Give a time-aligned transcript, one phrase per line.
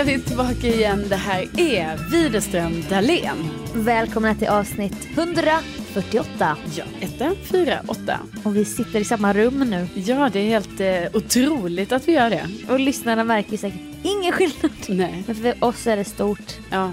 [0.00, 1.06] är vi tillbaka igen.
[1.08, 3.50] Det här är Widerström Dahlén.
[3.74, 6.56] Välkomna till avsnitt 148.
[6.76, 8.18] Ja, etta, fyra, åtta.
[8.44, 9.88] Och vi sitter i samma rum nu.
[9.94, 12.46] Ja, det är helt eh, otroligt att vi gör det.
[12.68, 14.72] Och lyssnarna märker säkert ingen skillnad.
[14.88, 15.24] Nej.
[15.26, 16.58] Men för oss är det stort.
[16.70, 16.92] Ja.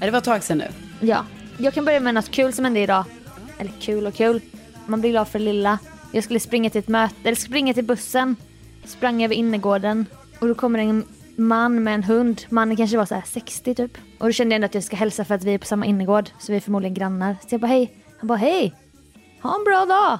[0.00, 0.68] ja, det var ett tag sedan nu.
[1.00, 1.24] Ja.
[1.58, 3.04] Jag kan börja med något kul som hände idag.
[3.58, 4.40] Eller kul och kul.
[4.86, 5.78] Man blir glad för det lilla.
[6.12, 8.36] Jag skulle springa till ett möte, eller springa till bussen.
[8.84, 10.06] Sprang över innergården.
[10.38, 11.04] Och då kommer en
[11.36, 12.42] man med en hund.
[12.48, 13.98] Mannen kanske var så här 60 typ.
[14.18, 15.86] Och då kände jag ändå att jag ska hälsa för att vi är på samma
[15.86, 16.30] innergård.
[16.38, 17.36] Så vi är förmodligen grannar.
[17.40, 17.92] Så jag bara hej.
[18.18, 18.74] Han bara hej.
[19.42, 20.18] Ha en bra dag.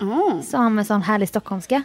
[0.00, 0.40] Oh.
[0.42, 1.82] Sa han med sån härlig stockholmska.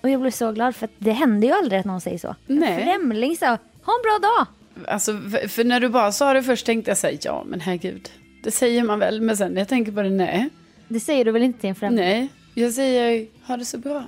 [0.00, 2.34] Och jag blev så glad för att det händer ju aldrig att någon säger så.
[2.46, 2.72] Nej.
[2.72, 4.46] En främling sa ha en bra dag.
[4.94, 5.12] Alltså,
[5.48, 8.10] för- när du bara sa det först tänkte jag säga ja, men herregud.
[8.44, 10.48] Det säger man väl, men sen när jag tänker på det, nej.
[10.88, 12.04] Det säger du väl inte till en främling?
[12.04, 14.04] Nej, jag säger ha det så bra.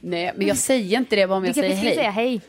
[0.00, 1.94] Nej, men jag säger inte det bara om Du jag säger hej.
[1.94, 2.40] säga hej.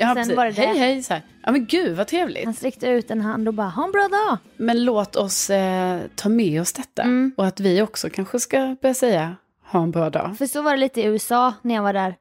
[0.00, 0.62] Ja, Sen var det det.
[0.62, 1.22] Hej, hej, så här.
[1.42, 2.44] Ja, men gud vad trevligt.
[2.44, 4.38] Han sträckte ut en hand och bara ha en bra dag.
[4.56, 7.02] Men låt oss eh, ta med oss detta.
[7.02, 7.32] Mm.
[7.36, 10.38] Och att vi också kanske ska börja säga ha en bra dag.
[10.38, 12.14] För så var det lite i USA när jag var där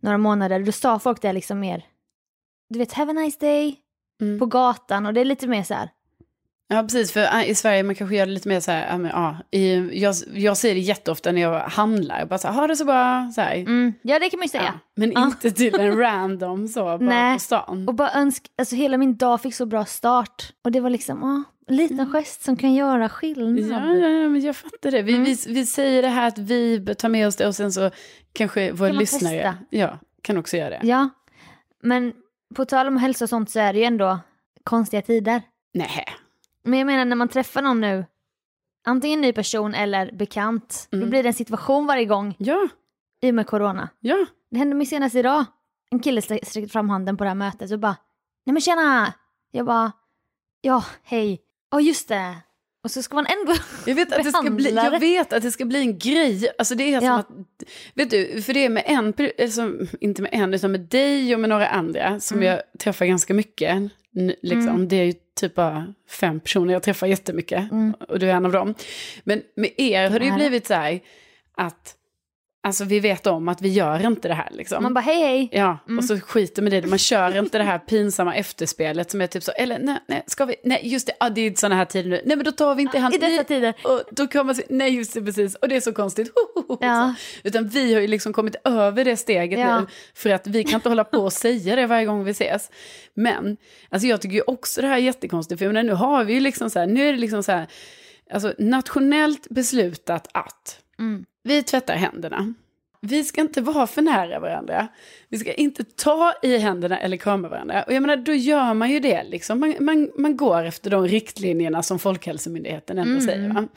[0.00, 0.60] några månader.
[0.60, 1.84] Då sa folk det liksom mer.
[2.68, 3.76] Du vet, have a nice day.
[4.20, 4.38] Mm.
[4.38, 5.90] På gatan och det är lite mer så här.
[6.72, 7.12] Ja, precis.
[7.12, 9.36] För eh, i Sverige man kanske gör det lite mer så här, ja, men, ja,
[9.50, 12.26] i, jag, jag säger det jätteofta när jag handlar.
[12.26, 13.32] Bara så här, ha det så bra.
[13.34, 13.54] Så här.
[13.56, 14.62] Mm, ja det kan man ju säga.
[14.64, 15.24] Ja, men Ja.
[15.24, 17.34] inte till en random så, bara Nej.
[17.34, 17.88] på stan.
[17.88, 20.52] Och bara önsk, alltså hela min dag fick så bra start.
[20.64, 23.58] Och det var liksom, en liten gest som kan göra skillnad.
[23.82, 25.02] Ja, ja, ja, men jag fattar det.
[25.02, 25.24] Vi, Mm.
[25.24, 27.90] vi, vi säger det här att vi tar med oss det och sen så
[28.32, 29.54] kanske våra Kan lyssnare testa?
[29.70, 30.80] ja, kan också göra det.
[30.82, 31.08] Ja,
[31.82, 32.12] men
[32.54, 34.18] på tal om hälsa och sånt så är det ju ändå
[34.64, 35.42] konstiga tider.
[35.74, 36.01] Nej.
[36.64, 38.04] Men jag menar när man träffar någon nu,
[38.86, 41.10] antingen ny person eller bekant, då Mm.
[41.10, 42.68] blir det en situation varje gång Ja,
[43.22, 43.88] i och med corona.
[44.00, 44.26] ja.
[44.50, 45.44] Det hände mig senast idag.
[45.90, 47.96] En kille strä- sträckte fram handen på det här mötet och bara,
[48.46, 49.12] nej men tjena!
[49.50, 49.92] Jag bara,
[50.60, 51.40] ja, hej.
[51.70, 52.36] Ja just det.
[52.84, 53.54] Och så ska man ändå
[53.86, 56.48] Jag vet, att det ska bli, jag vet att det ska bli en grej.
[56.58, 57.18] Alltså det är som Ja.
[57.18, 57.28] att,
[57.94, 61.40] vet du, för det är med en, alltså, inte med en, utan med dig och
[61.40, 62.48] med några andra som Mm.
[62.48, 63.92] jag träffar ganska mycket.
[64.42, 64.68] Liksom.
[64.68, 64.88] Mm.
[64.88, 67.70] Det är ju typ bara fem personer jag träffar jättemycket.
[67.70, 67.94] Mm.
[68.08, 68.74] Och du är en av dem.
[69.24, 71.00] Men med er har det ju blivit så här
[71.54, 71.96] att,
[72.64, 74.82] alltså vi vet om att vi gör inte det här liksom.
[74.82, 75.48] Man bara, hej hej.
[75.52, 75.98] Ja, Mm.
[75.98, 76.86] och så skiter med det.
[76.86, 80.44] Man kör inte det här pinsamma efterspelet som är typ så, eller nej, nej, ska
[80.44, 82.74] vi, nej just det, ah, det är sådana här tider nu, nej men då tar
[82.74, 83.14] vi inte i hand.
[83.14, 83.74] I dessa tider.
[83.84, 86.32] Och då kan man säga, nej just det precis, och det är så konstigt.
[86.80, 87.14] Ja.
[87.44, 89.80] Utan vi har ju liksom kommit över det steget Ja.
[89.80, 92.70] nu, för att vi kan inte hålla på och säga det varje gång vi ses.
[93.14, 93.56] Men,
[93.90, 96.40] alltså jag tycker ju också det här är jättekonstigt, för menar, nu har vi ju
[96.40, 97.66] liksom så här, nu är det liksom så här,
[98.30, 101.24] alltså nationellt beslutat att Mm.
[101.42, 102.54] Vi tvättar händerna.
[103.00, 104.88] Vi ska inte vara för nära varandra.
[105.28, 107.82] Vi ska inte ta i händerna eller krama varandra.
[107.82, 109.24] Och jag menar, då gör man ju det.
[109.24, 109.60] Liksom.
[109.60, 113.24] Man, man, man går efter de riktlinjerna som Folkhälsomyndigheten ändå Mm.
[113.26, 113.48] säger.
[113.48, 113.68] Va?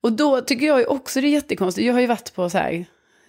[0.00, 1.86] Och då tycker jag ju också det är jättekonstigt.
[1.86, 2.84] Jag har ju varit på så här,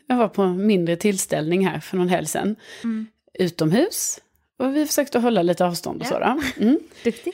[0.07, 2.55] jag var på en mindre tillställning här för någon helg sedan.
[2.83, 3.07] Mm.
[3.39, 4.19] Utomhus.
[4.59, 6.39] Och vi försökte hålla lite avstånd och Ja.
[6.55, 6.61] så.
[6.61, 6.79] Mm.
[7.03, 7.33] Duktig.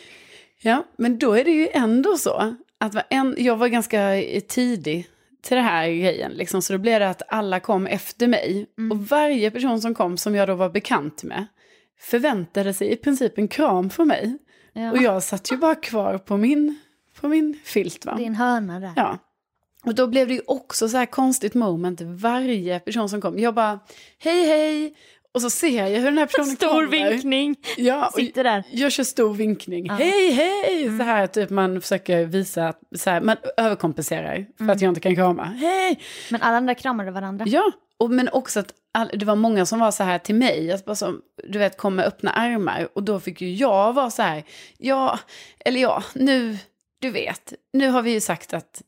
[0.61, 5.07] Ja, men då är det ju ändå så att var en, jag var ganska tidig
[5.41, 6.31] till det här grejen.
[6.31, 8.67] Liksom, så då blev det att alla kom efter mig.
[8.77, 8.91] Mm.
[8.91, 11.45] Och varje person som kom som jag då var bekant med
[11.99, 14.37] förväntade sig i princip en kram från mig.
[14.73, 14.91] Ja.
[14.91, 16.79] Och jag satt ju bara kvar på min,
[17.19, 18.05] på min filt.
[18.05, 18.17] Va?
[18.19, 18.93] En hörna där.
[18.95, 19.17] Ja.
[19.83, 23.39] Och då blev det ju också så här konstigt moment varje person som kom.
[23.39, 23.79] Jag bara,
[24.19, 24.95] hej hej.
[25.37, 26.87] Och så ser jag hur den här personen Stor kommer.
[27.11, 27.55] vinkning.
[27.77, 28.63] Ja, Sitter där.
[28.71, 29.85] jag kör stor vinkning.
[29.85, 29.93] Ja.
[29.93, 30.97] Hej, hej!
[30.97, 35.01] Så här, typ man försöker visa att så här, man överkompenserar för att jag inte
[35.01, 35.43] kan krama.
[35.43, 35.99] Hej!
[36.31, 37.45] Men alla andra kramade varandra.
[37.47, 40.71] Ja, och, men också att all, det var många som var så här till mig,
[40.71, 42.87] att bara som, du vet, kom med öppna armar.
[42.93, 44.43] Och då fick ju jag vara så här,
[44.77, 45.19] ja,
[45.65, 46.57] eller ja, nu,
[47.01, 48.81] du vet, nu har vi ju sagt att,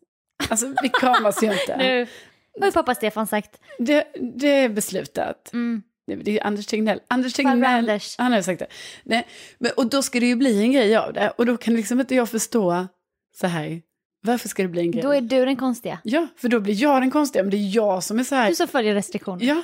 [0.50, 1.78] alltså vi kramas ju inte.
[1.78, 3.60] Nu har ju pappa Stefan sagt.
[3.78, 4.08] Det,
[4.38, 5.54] det är beslutat.
[5.54, 5.84] Mm.
[6.10, 7.00] Det det är Anders Tegnell.
[7.08, 8.16] Anders Tegnell, Anders.
[8.18, 8.68] han har sagt det.
[9.04, 9.28] Nej,
[9.58, 11.30] men, och då ska det ju bli en grej av det.
[11.38, 12.88] Och då kan liksom inte jag förstå
[13.36, 13.82] så här,
[14.22, 15.04] varför ska det bli en grej?
[15.04, 16.00] Då är du den konstiga.
[16.04, 18.50] Ja, för då blir jag den konstiga, men det är jag som är så här,
[18.50, 19.46] Du som följer restriktioner.
[19.46, 19.64] ja,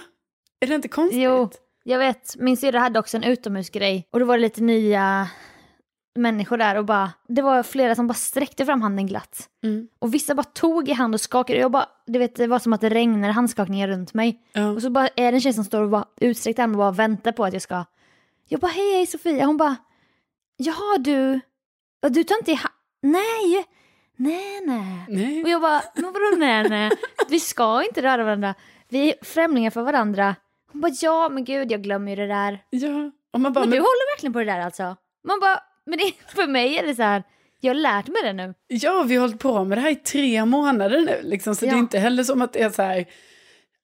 [0.60, 1.22] är det inte konstigt?
[1.22, 1.50] Jo,
[1.84, 2.36] jag vet.
[2.40, 5.28] Min syrra hade också en utomhusgrej och då var det lite nya
[6.16, 9.50] människor där och bara, det var flera som bara sträckte fram handen glatt.
[9.64, 9.88] Mm.
[10.00, 11.60] Och vissa bara tog i hand och skakade.
[11.60, 14.42] Jag bara, du vet, det var som att det regnade handskakningar runt mig.
[14.54, 14.70] Ja.
[14.72, 16.92] Och så bara är det en tjej som står och bara utsträckt arm och bara
[16.92, 17.86] väntar på att jag ska...
[18.48, 19.46] Jag bara, hej, hej Sofia.
[19.46, 19.76] Hon bara,
[20.58, 21.40] jaha du,
[22.10, 22.70] du tar inte i ha-
[23.02, 23.66] Nej,
[24.16, 25.06] nej, nej.
[25.10, 25.44] Nej.
[25.44, 26.92] Och jag bara, men vadå nej, nej?
[27.30, 28.56] Vi ska inte röra varandra.
[28.90, 30.36] Vi är främlingar för varandra.
[30.72, 32.64] Hon bara, ja men gud jag glömmer ju det där.
[32.70, 34.84] Ja, och man bara, Men men, du håller verkligen på det där alltså?
[35.28, 37.24] Man bara, men det, för mig är det så här,
[37.60, 38.54] jag har lärt mig det nu.
[38.68, 41.20] Ja, vi har hållit på med det här i tre månader nu.
[41.30, 41.70] Liksom, så Ja.
[41.72, 43.06] det är inte heller som att det är så här...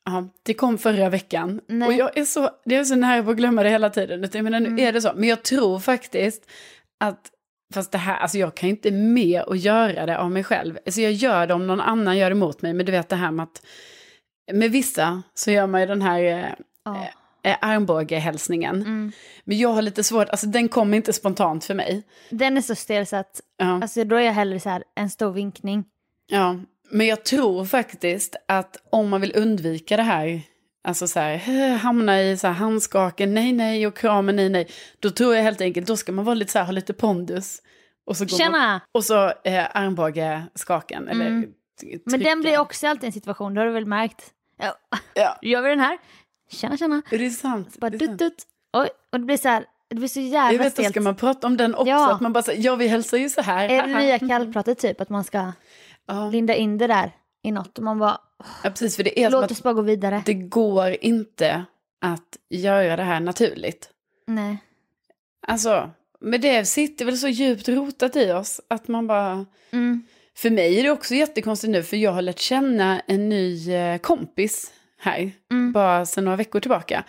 [0.05, 1.61] Ja, det kom förra veckan.
[1.67, 1.87] Nej.
[1.87, 4.29] Och jag är så, det är så nära på att glömma det hela tiden.
[4.33, 4.79] Jag menar, nu Mm.
[4.87, 5.11] är det så.
[5.15, 6.51] Men jag tror faktiskt
[6.99, 7.19] att...
[7.73, 10.77] Fast det här, alltså jag kan inte med att göra det av mig själv.
[10.85, 12.73] Alltså jag gör det om någon annan gör det mot mig.
[12.73, 13.61] Men du vet det här med att...
[14.53, 16.45] Med vissa så gör man ju den här eh,
[16.85, 17.07] Ja.
[17.43, 18.75] Eh, armbågehälsningen.
[18.75, 19.11] Mm.
[19.43, 22.03] Men jag har lite svårt, alltså den kommer inte spontant för mig.
[22.29, 23.65] Den är så stel så att, Ja.
[23.81, 25.83] alltså då är jag hellre så här, en stor vinkning.
[26.27, 26.55] Ja,
[26.91, 30.41] men jag tror faktiskt att om man vill undvika det här,
[30.83, 31.37] alltså så här,
[31.77, 34.67] hamna i så här handskaken, nej nej och kramen, nej nej,
[34.99, 37.61] då tror jag helt enkelt, då ska man vara lite så här, ha lite pondus.
[38.05, 38.81] Och så, går Man, Tjena!
[38.91, 39.75] och så eh,
[41.07, 41.53] eller Mm.
[41.83, 42.29] Men trycka.
[42.29, 44.23] den blir också alltid en situation, det har du väl märkt?
[44.57, 44.75] Ja,
[45.13, 45.97] Ja, gör vi den här?
[46.51, 47.01] Tjena tjena.
[47.11, 47.77] är det sant?
[47.77, 48.43] Bara Det är dutt dutt.
[48.73, 50.89] Oj, och det blir så här, det blir så Jag jävla vet, stelt.
[50.89, 52.13] ska man prata om den också, Ja.
[52.13, 53.69] att man bara säger, ja vi hälsar ju så här.
[53.69, 55.51] Är det nya kallpratet typ, att man ska
[56.05, 57.11] Ja, linda in det där
[57.43, 58.17] i något och man bara,
[58.63, 60.23] ja, precis, för det är låt oss bara gå vidare.
[60.25, 61.65] det går inte
[62.01, 63.89] att göra det här naturligt.
[64.27, 64.57] Nej.
[65.47, 65.89] Alltså,
[66.19, 69.45] men det sitter väl så djupt rotat i oss att man bara...
[69.71, 70.03] Mm.
[70.35, 73.97] För mig är det också jättekonstigt nu för jag har lärt känna en ny eh,
[73.97, 74.71] kompis
[75.01, 75.71] här, Mm.
[75.71, 77.03] bara sedan några veckor tillbaka.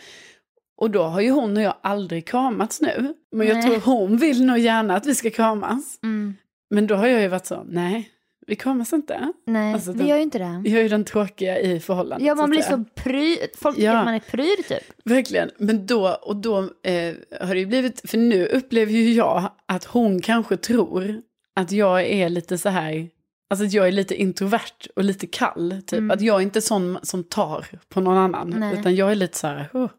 [0.77, 3.15] Och då har ju hon och jag aldrig kramats nu.
[3.33, 3.63] Men jag Nej.
[3.67, 5.99] tror hon vill nog gärna att vi ska kramas.
[6.03, 6.35] Mm.
[6.71, 8.09] Men då har jag ju varit så, nej,
[8.47, 9.33] vi kramas inte.
[9.47, 10.63] Nej, Alltså, vi den- gör ju inte det.
[10.65, 12.27] Jag är ju den tråkiga i förhållandet.
[12.27, 13.99] Ja, man blir så pryd, folk tycker Ja.
[13.99, 14.85] att man är pryd typ.
[15.05, 19.51] Verkligen, men då, och då eh, har det ju blivit, för nu upplever ju jag
[19.67, 21.23] att hon kanske tror
[21.57, 23.09] att jag är lite så här,
[23.53, 25.99] alltså att jag är lite introvert och lite kall, typ.
[25.99, 26.11] Mm.
[26.11, 28.79] Att jag är inte sån som tar på någon annan, Nej.
[28.79, 29.91] utan jag är lite så här, oh.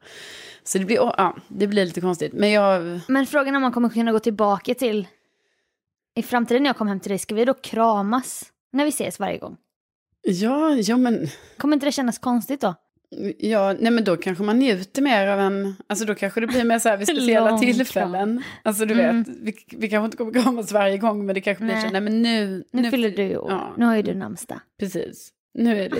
[0.63, 2.33] Så det blir, oh, ja, det blir lite konstigt.
[2.33, 5.07] Men jag, Men frågan är om man kommer kunna gå tillbaka till,
[6.15, 9.19] i framtiden när jag kommer hem till dig, ska vi då kramas när vi ses
[9.19, 9.57] varje gång?
[10.21, 11.27] ja, ja men,
[11.57, 12.75] Kommer inte det kännas konstigt då?
[13.39, 16.63] Ja, nej men då kanske man njuter mer av en, alltså då kanske det blir
[16.63, 18.43] mer så här vid speciella Lång tillfällen.
[18.63, 19.23] Alltså du Mm.
[19.23, 21.83] vet, vi, vi kanske inte kommer kramas varje gång, men det kanske blir Nej.
[21.83, 23.73] så, nej men nu, Nu, fyller du år, ja.
[23.77, 24.59] nu har ju du namnsdag.
[24.79, 25.29] Precis.
[25.53, 25.97] Nu är det,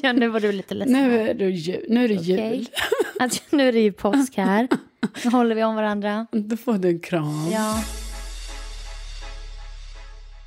[0.02, 0.92] ja, nu var du lite ledsen.
[0.92, 2.56] nu är det, jul, nu är det Okej.
[2.56, 2.68] jul.
[3.20, 4.68] Att, nu är det ju påsk här.
[5.24, 6.26] Nu håller vi om varandra.
[6.32, 7.48] Då får du en kram.
[7.52, 7.78] Ja.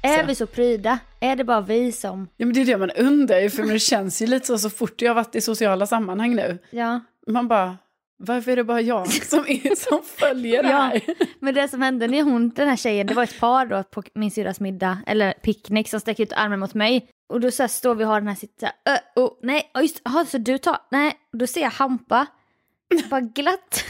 [0.01, 0.99] Är vi så pryda?
[1.19, 2.27] Är det bara vi som...
[2.37, 4.69] Ja, men det är det man undrar ju, för det känns ju lite så, så
[4.69, 6.57] fort jag har varit i sociala sammanhang nu.
[6.69, 6.99] Ja.
[7.27, 7.77] Man bara,
[8.17, 10.77] varför är det bara jag som, är, som följer det Ja.
[10.77, 11.01] här?
[11.39, 14.03] Men det som hände när hon, den här tjejen, det var ett par då på
[14.13, 17.07] min syrras middag, eller picknick, som sträcker ut armen mot mig.
[17.29, 19.81] Och då så här står vi och har den här sitta, ö, oh, nej, oh,
[19.81, 22.25] just aha, så du tar, nej, och då ser jag Hampa,
[23.09, 23.83] bara glatt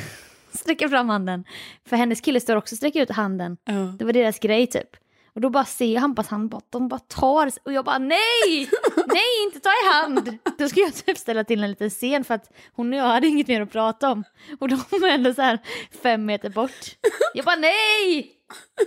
[0.54, 1.44] sträcker fram handen.
[1.90, 3.58] För hennes kille står också och sträcker ut handen.
[3.66, 3.74] Ja.
[3.74, 4.88] Det var deras grej typ.
[5.36, 8.70] Och då bara ser jag Hampas hand, bara, de bara tar, och jag bara nej,
[9.08, 10.38] nej inte ta i hand.
[10.58, 13.28] Då ska jag typ ställa till en liten scen för att hon och jag hade
[13.28, 14.24] inget mer att prata om.
[14.60, 15.60] Och de är ändå så här
[16.04, 16.86] fem meter bort.
[17.34, 18.32] Jag bara nej,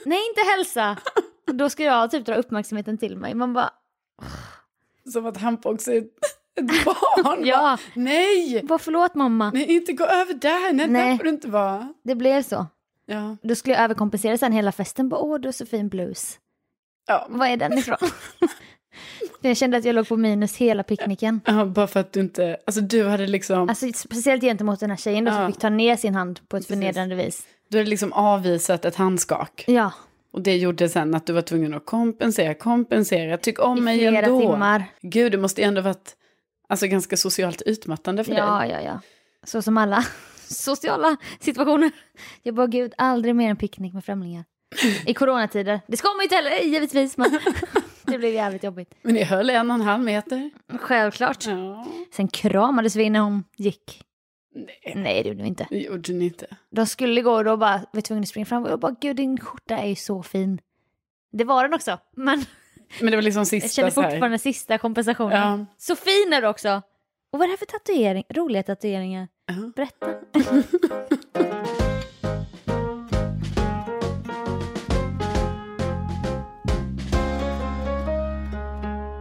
[0.05, 0.97] nej inte hälsa.
[1.49, 3.35] Och då ska jag typ dra uppmärksamheten till mig.
[3.35, 3.71] Man bara,
[5.13, 5.99] Som att Hampa också är
[6.61, 7.47] ett barn.
[7.47, 7.59] Ja.
[7.59, 9.51] Bara, nej, bara förlåt mamma.
[9.55, 11.11] nej, inte gå över där, nej, Nej.
[11.11, 11.95] där får du inte vara.
[12.05, 12.67] Det blev så.
[13.07, 13.37] Ja.
[13.43, 15.09] Då skulle jag överkompensera sen hela festen.
[15.09, 16.39] Bara, Åh, du har så fin blus.
[17.07, 17.27] Ja.
[17.31, 17.97] Var är den ifrån?
[19.41, 21.41] Jag kände att jag låg på minus hela picknicken.
[21.47, 24.97] ja, bara för att du inte, alltså du hade liksom, Alltså speciellt gentemot den här
[24.97, 25.47] tjejen då som Ja.
[25.47, 26.67] fick ta ner sin hand på ett Precis.
[26.69, 27.43] förnedrande vis.
[27.69, 29.65] du hade liksom avvisat ett handskak.
[29.67, 29.93] Ja,
[30.33, 33.99] Och det gjorde sen att du var tvungen att kompensera, kompensera, tyck om i mig
[33.99, 34.41] flera ändå.
[34.41, 34.85] timmar.
[35.03, 36.17] Gud, det måste ändå varit
[36.69, 38.41] alltså, ganska socialt utmattande för dig.
[38.41, 39.01] Ja, ja, ja.
[39.45, 40.05] Så som alla
[40.55, 41.91] sociala situationer.
[42.43, 44.45] Jag bara, gud, aldrig mer en picknick med främlingar.
[45.07, 45.81] I coronatider.
[45.87, 47.39] Det ska man ju inte heller, givetvis, men
[48.03, 48.95] det blev jävligt jobbigt.
[49.03, 50.51] Men ni höll en och en halv meter.
[50.81, 51.47] Självklart.
[51.47, 51.87] Ja.
[52.13, 54.05] Sen kramades vi när hon gick.
[54.55, 55.67] Nej, Nej, det gjorde vi inte.
[55.71, 56.47] det gjorde ni inte.
[56.71, 58.95] De skulle gå och då bara var vi tvungna att springa fram och jag bara,
[59.01, 60.61] gud din skjorta är ju så fin.
[61.33, 62.45] Det var den också, men
[63.01, 64.11] Men det var liksom jag sista känner så här.
[64.11, 65.59] fortfarande sista kompensationen.
[65.59, 65.67] Ja.
[65.79, 66.83] Så fin är du också!
[67.35, 68.25] Och vad är det här för tatuering?
[68.29, 69.29] Roliga tatueringar?
[69.47, 69.55] Ja.
[69.77, 70.15] Berätta.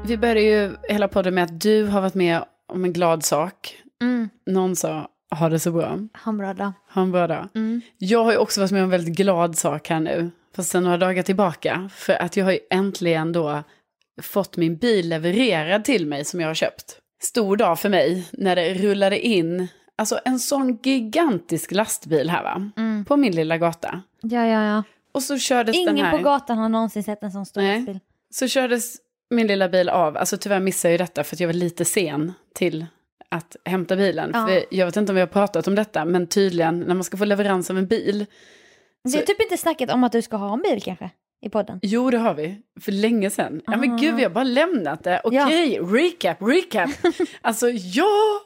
[0.07, 3.81] Vi började ju hela podden med att du har varit med om en glad sak.
[4.01, 4.29] Mm.
[4.45, 5.99] Någon sa, ha det så bra.
[6.23, 6.71] Ha en bra dag.
[6.93, 7.47] Ha en bra dag.
[7.55, 7.81] Mm.
[7.97, 10.31] Jag har ju också varit med om en väldigt glad sak här nu.
[10.55, 11.89] Fast sen några dagar tillbaka.
[11.93, 13.63] För att jag har ju äntligen då
[14.21, 16.99] fått min bil levererad till mig som jag har köpt.
[17.23, 22.71] Stor dag för mig när det rullade in, alltså en sån gigantisk lastbil här va.
[22.77, 23.05] Mm.
[23.05, 24.01] På min lilla gata.
[24.21, 24.83] Ja, ja, ja.
[25.11, 26.17] och så kördes den Ingen här...
[26.17, 27.77] på gatan har någonsin sett en sån stor Nej.
[27.77, 27.99] lastbil.
[28.29, 28.95] Så kördes
[29.29, 30.17] min lilla bil av.
[30.17, 32.85] Alltså tyvärr missade jag ju detta för att jag var lite sen till
[33.29, 34.31] att hämta bilen.
[34.33, 34.47] Ja.
[34.47, 37.17] För jag vet inte om vi har pratat om detta, men tydligen när man ska
[37.17, 38.25] få leverans av en bil.
[39.03, 41.09] Det är typ inte snacket om att du ska ha en bil kanske
[41.43, 41.79] i podden.
[41.81, 42.55] Jo, det har vi.
[42.81, 43.61] För länge sedan.
[43.65, 45.21] Ja, men gud, vi har bara lämnat det.
[45.23, 46.89] Okej, recap, recap.
[47.41, 48.41] alltså, ja.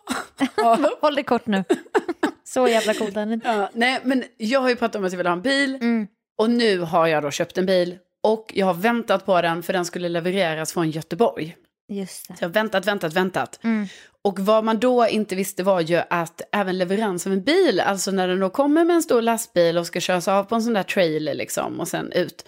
[0.58, 0.80] ja.
[1.02, 1.64] Håll det kort nu.
[2.44, 3.48] Så jävla coolt är det inte.
[3.48, 3.70] ja.
[3.74, 5.76] Nej, men jag har ju pratat om att jag vill ha en bil.
[5.76, 6.08] Mm.
[6.38, 7.98] Och nu har jag då köpt en bil.
[8.24, 11.56] Och jag har väntat på den för den skulle levereras från Göteborg.
[11.90, 12.38] Just det.
[12.38, 13.60] Så jag har väntat, väntat, väntat.
[13.64, 13.88] Mm.
[14.22, 18.12] Och vad man då inte visste var ju att även leverans av en bil, alltså
[18.12, 20.74] när den då kommer med en stor lastbil och ska köras av på en sån
[20.74, 22.46] där trailer liksom och sen ut.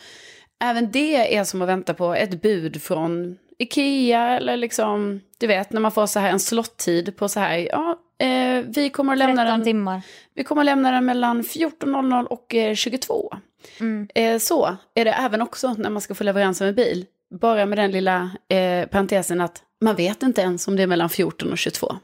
[0.63, 5.71] Även det är som att vänta på ett bud från Ikea eller liksom, du vet
[5.73, 9.19] när man får så här en slottid på så här, ja, eh, vi kommer att
[9.19, 10.01] lämna 13 den, timmar.
[10.35, 13.33] vi kommer att lämna den mellan 14.00 och eh, 22.
[13.79, 14.07] Mm.
[14.15, 17.05] Eh, så är det även också när man ska få leverans av en bil.
[17.41, 21.09] Bara med den lilla eh, parentesen att man vet inte ens om det är mellan
[21.09, 21.95] 14 och 22.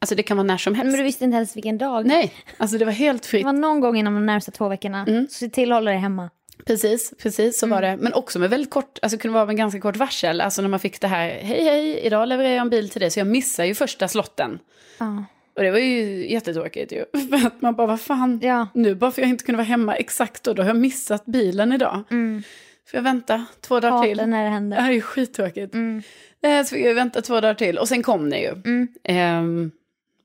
[0.00, 0.90] Alltså det kan vara när som helst.
[0.90, 2.06] Men du visste inte ens vilken dag.
[2.06, 3.44] Nej, alltså det var helt Det fritt.
[3.44, 5.04] var någon gång inom de närmsta två veckorna.
[5.08, 5.26] Mm.
[5.28, 6.30] Så se till att hålla dig hemma.
[6.70, 7.96] Precis, precis så var det.
[7.96, 10.40] Men också med väldigt kort, alltså kunde vara med ganska kort varsel.
[10.40, 13.10] Alltså när man fick det här, hej hej, idag levererar jag en bil till dig.
[13.10, 14.58] Så jag missar ju första slotten.
[14.98, 15.24] Ja.
[15.56, 17.04] Och det var ju jättetråkigt ju.
[17.40, 18.68] För att man bara, vad fan, Ja.
[18.74, 21.72] nu bara för jag inte kunde vara hemma exakt då, då har jag missat bilen
[21.72, 22.02] idag.
[22.10, 22.42] Mm.
[22.90, 24.16] Får jag vänta två dagar till?
[24.16, 24.76] När det Det händer.
[24.80, 25.74] här är ju skittråkigt.
[25.74, 26.02] Mm.
[26.42, 28.48] Eh, Så fick jag vänta två dagar till och sen kom den ju.
[28.48, 28.88] Mm.
[29.04, 29.70] Ehm,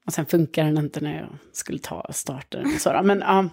[0.06, 3.06] och sen funkar den inte när jag skulle ta starten och.
[3.06, 3.50] Men ja,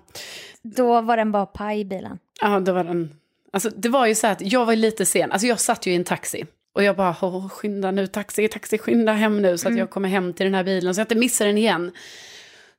[0.62, 2.18] Då var den bara paj i bilen.
[2.40, 3.10] ja, det var den.
[3.52, 5.32] Alltså det var ju så att jag var lite sen.
[5.32, 6.44] Alltså jag satt ju i en taxi.
[6.74, 10.32] Och jag bara, skynda nu, taxi, taxi, skynda hem nu så att jag kommer hem
[10.32, 11.92] till den här bilen så jag inte missar den igen.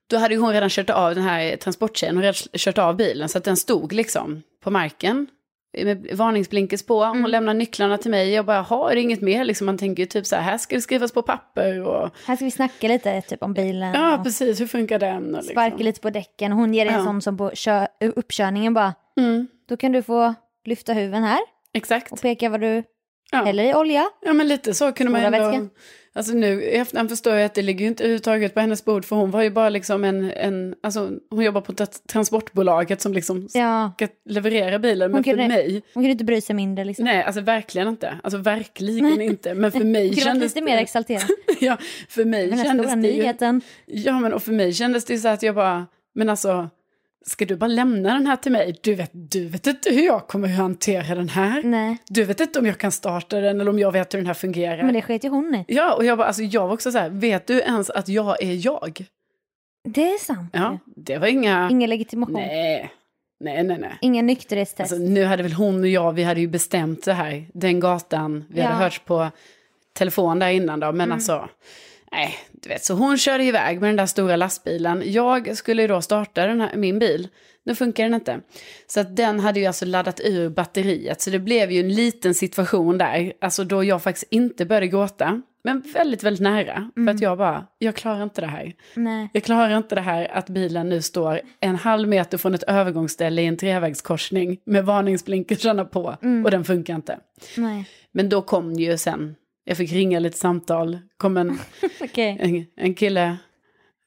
[0.08, 2.96] Då hade ju hon redan kört av den här transporttjejen, hon hade redan kört av
[2.96, 5.28] bilen så att den stod liksom på marken.
[5.74, 8.30] Med varningsblinkers på, hon lämnar nycklarna till mig.
[8.34, 9.66] Jag bara, har inget mer liksom.
[9.66, 12.46] Man tänker ju typ så här, här ska det skrivas på papper och Här ska
[12.46, 13.94] vi snacka lite typ om bilen.
[13.94, 14.62] Ja, och precis.
[14.62, 15.36] Hur funkar den?
[15.36, 15.86] Och sparka liksom.
[15.86, 16.52] lite på däcken.
[16.52, 17.06] Hon ger dig en Ja.
[17.06, 18.94] sån som på kö- uppkörningen bara.
[19.20, 20.34] Mm, Då kan du få
[20.66, 21.40] lyfta huven här
[21.74, 22.12] exakt.
[22.12, 22.84] och peka vad du
[23.32, 23.44] Ja.
[23.44, 24.10] häller i olja.
[24.22, 25.58] ja, men lite så kunde man ju Spola ändå...
[25.60, 25.76] vätska.
[26.16, 29.06] Alltså nu i efterhand förstår jag att det ligger ju inte överhuvudtaget på hennes bord.
[29.06, 30.32] För hon var ju bara liksom en...
[30.32, 31.74] en alltså, hon jobbar på
[32.12, 35.12] transportbolaget som liksom Ja, ska leverera bilen.
[35.12, 35.74] Men Hon för kunde- mig...
[35.94, 37.06] hon kunde inte bry sig mindre liksom.
[37.06, 38.20] Nej, alltså verkligen inte.
[38.24, 39.54] Alltså verkligen inte.
[39.54, 41.24] Men för mig kunde kändes lite mer exalterad.
[41.60, 41.78] ja,
[42.10, 43.18] för mig Den här kändes stora det ju...
[43.18, 43.62] nyheten.
[43.86, 45.86] Ja, men och för mig kändes det ju så att jag bara...
[46.16, 46.70] Men alltså...
[47.26, 48.80] Ska du bara lämna den här till mig?
[48.84, 51.64] Du vet, du vet inte hur jag kommer att hantera den här.
[51.64, 54.28] Nej, Du vet inte om jag kan starta den eller om jag vet hur den
[54.28, 54.84] här fungerar.
[54.84, 55.66] men det sket ju hon i.
[55.68, 58.44] Ja, och jag, bara, alltså, jag var också så här, vet du ens att jag
[58.44, 59.06] är jag?
[59.90, 60.50] Det är sant.
[60.54, 61.70] Ja, det var inga...
[61.72, 62.34] Ingen legitimation.
[62.36, 62.92] Nej,
[63.40, 63.78] nej, nej.
[63.80, 63.98] nej.
[64.02, 64.92] Ingen nykterhetstest.
[64.92, 68.46] Alltså, nu hade väl hon och jag, vi hade ju bestämt det här, den gatan,
[68.50, 68.80] vi hade Ja.
[68.80, 69.30] hörts på
[69.94, 71.50] telefon där innan då, men alltså,
[72.14, 75.04] nej, du vet, så hon körde iväg med den där stora lastbilen.
[75.06, 77.28] Jag skulle ju då starta den här, min bil,
[77.66, 78.40] nu funkar den inte.
[78.88, 82.34] Så att den hade ju alltså laddat ur batteriet, så det blev ju en liten
[82.34, 87.22] situation där, alltså då jag faktiskt inte började gråta, men väldigt, väldigt nära, för att
[87.22, 88.74] jag bara, jag klarar inte det här.
[88.96, 89.30] Nej.
[89.34, 93.42] Jag klarar inte det här att bilen nu står en halv meter från ett övergångsställe
[93.42, 97.20] i en trevägskorsning med varningsblinkersarna på och den funkar inte.
[97.58, 97.86] Nej.
[98.12, 101.60] Men då kom ju sen, jag fick ringa lite samtal, kom en,
[102.02, 102.38] Okej.
[102.40, 103.38] en, en kille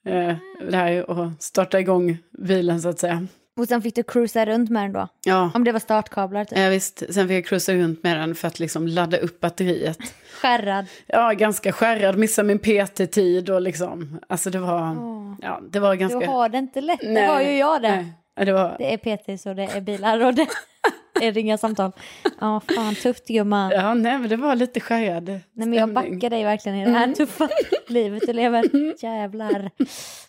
[0.07, 0.37] eh,
[0.71, 3.27] där och starta igång bilen så att säga.
[3.59, 5.09] Och sen fick du cruisa runt med den då?
[5.25, 6.59] Ja, Om det var startkablar typ.
[6.59, 9.99] ja visst, sen fick jag cruisa runt med den för att liksom ladda upp batteriet.
[10.43, 10.87] Skärrad.
[11.07, 14.97] Ja, ganka skärrad, missa min PT-tid och liksom, alltså det var,
[15.43, 16.19] ja, det var ganska...
[16.19, 18.07] Du har det inte lätt, det har ju jag det.
[18.37, 18.97] Nej, det var, Det är
[19.37, 20.47] PT så det är bilar och det
[21.23, 21.92] är inga samtal.
[22.40, 23.70] Ja, fan tufft gumman.
[23.70, 26.90] Ja, nej, men det var lite skärrad Nej, men jag backar dig verkligen i det
[26.90, 27.49] här tuffa
[27.88, 28.64] livet du lever.
[29.04, 29.70] Jävlar.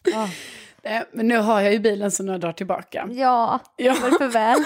[0.03, 0.29] Ja,
[0.83, 3.07] Nej, Men nu har jag ju bilen så några dagar tillbaka.
[3.11, 3.93] ja Ja.
[3.93, 4.59] det var för väl.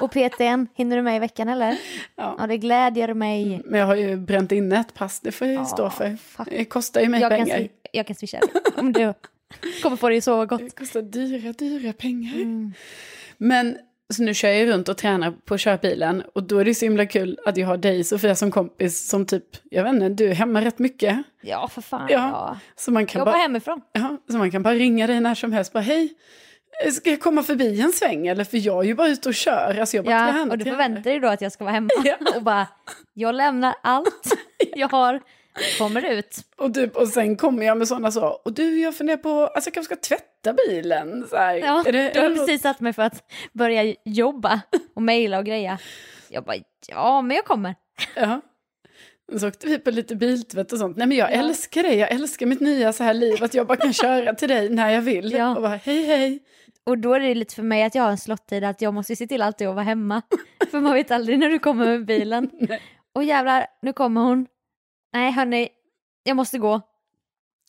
[0.00, 1.76] Och PTn, hinner du med i veckan eller?
[2.16, 2.36] Ja.
[2.38, 3.62] Ja, det glädjer mig.
[3.64, 6.16] Men jag har ju bränt in ett pass, det får jag ju stå för.
[6.16, 6.48] fuck.
[6.50, 7.58] Det kostar ju mig Jag kan, pengar.
[7.58, 9.14] swi- jag kan swisha dig om du
[9.82, 10.60] kommer få att sova gott.
[10.60, 12.34] Det kostar dyra, dyra pengar.
[12.34, 12.72] Mm.
[13.38, 13.78] Men
[14.12, 16.22] så nu kör jag runt och tränar på att köra bilen.
[16.34, 19.26] Och då är det så himla kul att jag har dig Sofia som kompis som
[19.26, 21.22] typ, jag vet inte, du är hemma rätt mycket.
[21.42, 22.06] Ja, för fan.
[22.10, 22.18] Ja.
[22.18, 22.58] Ja.
[22.76, 23.80] Så man kan, Jobba bara, hemifrån.
[23.92, 25.72] ja, så man kan bara ringa dig när som helst.
[25.72, 26.12] Bara hej,
[26.92, 28.26] ska jag komma förbi en sväng?
[28.26, 29.76] Eller för jag är ju bara ute och kör.
[29.80, 31.88] Alltså jag bara Ja, tränar, och du förväntar dig då att jag ska vara hemma
[32.04, 32.16] Ja.
[32.36, 32.66] och bara,
[33.14, 34.34] jag lämnar allt
[34.76, 35.20] jag har
[35.78, 36.36] Kommer ut.
[36.56, 39.68] Och, typ, och sen kommer jag med sådana så, och du jag funderar på, alltså
[39.68, 41.26] jag kanske ska tvätta bilen.
[41.30, 43.94] Så här, Ja, är det, du har det något- precis satt mig för att börja
[44.04, 44.60] jobba
[44.94, 45.78] och mejla och greja.
[46.28, 46.56] Jag bara,
[46.88, 47.74] ja men jag kommer.
[48.16, 48.40] Ja.
[49.38, 50.96] Så åkte vi på lite biltvätt och sånt.
[50.96, 51.34] Nej men jag Ja.
[51.34, 54.48] älskar dig, jag älskar mitt nya så här liv, att jag bara kan köra till
[54.48, 55.32] dig när jag vill.
[55.32, 55.56] Ja.
[55.56, 56.38] Och bara hej hej.
[56.86, 59.16] Och då är det lite för mig att jag har en slottid att jag måste
[59.16, 60.22] se till alltid att vara hemma.
[60.70, 62.50] för man vet aldrig när du kommer med bilen.
[63.14, 64.46] Och jävlar, nu kommer hon.
[65.14, 65.68] Nej hörni,
[66.24, 66.80] jag måste gå.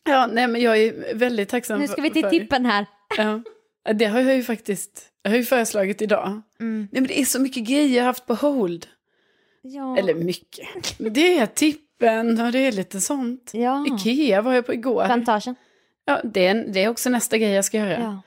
[0.04, 2.86] Ja, nej men jag är väldigt tacksam Nu ska vi till för- tippen här.
[3.18, 3.42] Ja.
[3.94, 6.42] Det har jag ju faktiskt, jag har ju föreslagit idag.
[6.60, 6.88] Mm.
[6.92, 8.88] Nej men det är så mycket grejer jag har haft på hold.
[9.62, 9.98] Ja.
[9.98, 10.68] Eller mycket.
[10.98, 13.52] Det är tippen och det är lite sånt.
[13.54, 13.86] ja.
[13.88, 15.06] Ikea var jag på igår.
[15.06, 15.56] Plantagen.
[16.06, 18.00] Ja, det, är, det är också nästa grej jag ska göra.
[18.00, 18.22] Ja.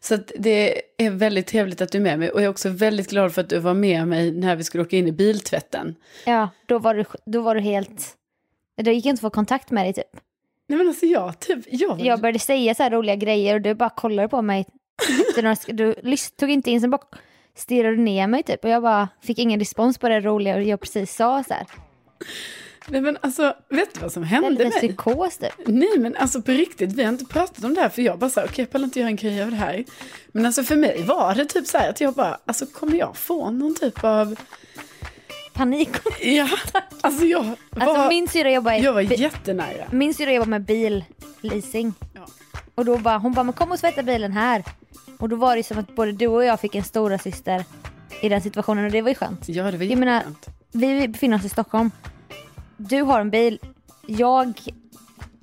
[0.00, 2.30] Så det är väldigt trevligt att du är med mig.
[2.30, 4.82] Och jag är också väldigt glad för att du var med mig när vi skulle
[4.84, 5.94] åka in i biltvätten.
[6.26, 8.16] ja, då var du, då var du helt...
[8.82, 10.20] Då gick inte att få kontakt med dig typ.
[10.68, 13.74] Nej men alltså jag typ, jag, Jag började säga så här roliga grejer och du
[13.74, 14.66] bara kollade på mig.
[15.66, 15.94] Du
[16.38, 17.02] tog inte in, sen bara
[17.56, 18.64] stirrade ner mig typ.
[18.64, 21.66] Och jag bara fick ingen respons på det roliga jag precis sa så här.
[22.88, 24.72] Nej men alltså, vet du vad som Det är hände lite mig?
[24.72, 25.52] psykos typ.
[25.66, 28.30] Nej men alltså på riktigt, vi har inte pratat om det här för jag bara
[28.30, 29.84] så här, okej jag pallar inte göra en grej av det här.
[30.32, 33.16] Men alltså för mig var det typ så här att jag bara, alltså kommer jag
[33.16, 34.36] få någon typ av,
[35.56, 35.90] Panik.
[36.22, 36.48] ja,
[37.00, 37.56] alltså jag var,
[37.88, 39.84] Alltså min syra jobbar, i- jag var jättenära.
[39.90, 41.94] min syra jobbar med billeasing.
[42.14, 42.26] Ja.
[42.74, 44.64] Och då bara, hon bara, men kom och tvätta bilen här.
[45.18, 47.64] Och då var det som att både du och jag fick en stora syster
[48.22, 49.48] i den situationen och det var ju skönt.
[49.48, 50.22] Ja det var Jag menar-.
[50.72, 51.90] Vi befinner oss i Stockholm.
[52.76, 53.58] Du har en bil.
[54.06, 54.60] Jag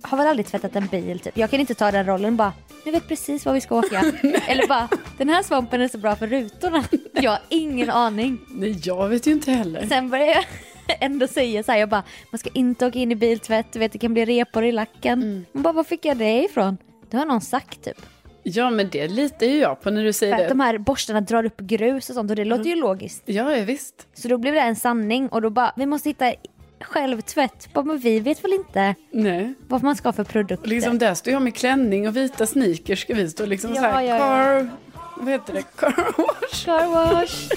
[0.04, 1.38] har väl aldrig tvättat en bil typ.
[1.38, 2.54] Jag kan inte ta den rollen bara,
[2.86, 4.00] nu vet precis var vi ska åka.
[4.48, 6.84] Eller bara, den här svampen är så bra för rutorna.
[7.14, 8.38] Jag har ingen aning.
[8.48, 9.88] Nej jag vet ju inte heller.
[9.88, 10.46] Sen började jag
[11.00, 13.92] ändå säga så här, jag bara, man ska inte åka in i biltvätt, du vet
[13.92, 15.22] det kan bli repor i lacken.
[15.24, 15.46] Mm.
[15.54, 16.78] Hon bara, var fick jag det ifrån?
[17.10, 18.02] Det har någon sagt typ.
[18.46, 20.54] Ja men det litar ju jag på när du säger För att det.
[20.54, 23.24] de här borstarna drar upp grus och sånt och det låter ju logiskt.
[23.26, 24.08] Ja, ja visst.
[24.14, 26.34] Så då blev det en sanning och då bara, vi måste hitta
[26.84, 27.74] självtvätt.
[27.74, 29.54] Bara, men vi vet väl inte Nej.
[29.68, 30.70] vad man ska ha för produkter.
[30.70, 33.88] Liksom där står jag med klänning och vita sneakers ska vi stå liksom Ja, så
[33.88, 34.20] här, ja, ja.
[34.20, 34.70] car...
[35.18, 35.62] Vad heter det?
[35.62, 36.66] Car wash.
[36.66, 37.50] Car wash.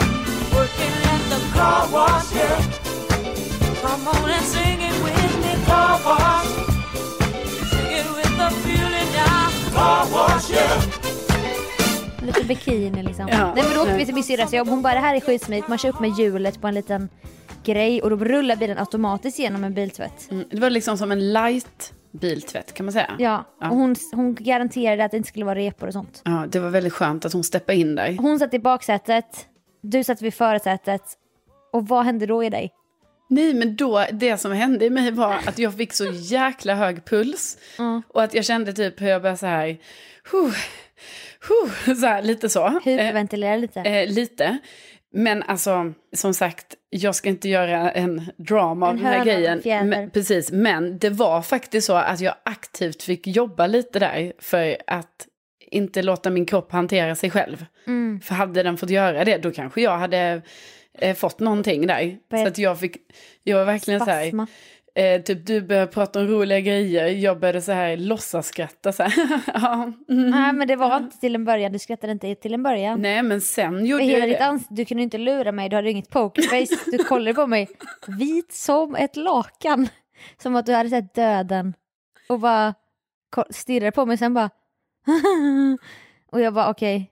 [12.23, 13.29] Lite bikini liksom.
[13.29, 13.99] Ja, nej men då åkte nej.
[13.99, 14.69] vi till min syrras jobb.
[14.69, 15.69] Hon bara det här är skitsmidigt.
[15.69, 17.09] Man kör upp med hjulet på en liten
[17.67, 20.31] grej och då rullar bilen automatiskt genom en biltvätt.
[20.31, 23.17] Mm, det var liksom som en light biltvätt kan man säga.
[23.19, 23.71] Ja, Ja.
[23.71, 26.23] och hon, hon garanterade att det inte skulle vara repor och sånt.
[26.25, 28.17] Ja, det var väldigt skönt att hon steppade in där.
[28.19, 29.47] Hon satt i baksätet,
[29.83, 31.03] du satt vid förarsätet.
[31.73, 32.73] Och vad hände då i dig?
[33.29, 37.05] Nej, men då, det som hände i mig var att jag fick så jäkla hög
[37.05, 37.59] puls.
[37.79, 38.03] Mm.
[38.09, 39.79] Och att jag kände typ hur jag började så här,
[40.33, 40.53] huh,
[41.49, 42.67] huh, så här lite så.
[42.67, 43.81] Eh, Hyperventilera lite.
[43.81, 44.59] Eh, lite.
[45.13, 49.89] Men alltså, som sagt, jag ska inte göra en drama av En den här grejen.
[49.89, 54.77] Men, precis, men det var faktiskt så att jag aktivt fick jobba lite där för
[54.87, 55.27] att
[55.71, 57.65] inte låta min kropp hantera sig själv.
[57.87, 58.21] Mm.
[58.21, 60.43] För hade den fått göra det, då kanske jag hade
[60.99, 62.19] eh, fått någonting där.
[62.31, 62.97] Börjat Så att jag fick,
[63.43, 64.47] jag var verkligen så här, Spasma.
[64.97, 69.03] Eh, typ du började prata om roliga grejer, jag började så här låtsas skratta så
[69.55, 70.31] ja, mm.
[70.31, 73.03] Nej men det var inte till en början, du skrattade inte till en början.
[73.03, 74.39] Nej, men sen gjorde jag det.
[74.39, 76.77] ans- du kunde inte lura mig, du hade inget pokerface.
[76.87, 77.69] Du kollade på mig
[78.19, 79.89] vit som ett lakan.
[80.43, 81.75] Som att du hade sett döden.
[82.29, 82.75] Och bara
[83.51, 84.51] stirrade på mig sen bara...
[86.33, 87.11] och jag bara okej,